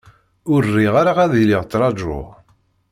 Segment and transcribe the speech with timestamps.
[0.53, 2.27] Ur riɣ ara ad iliɣ trajuɣ.